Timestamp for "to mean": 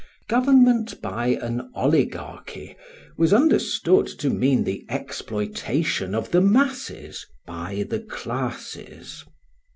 4.07-4.63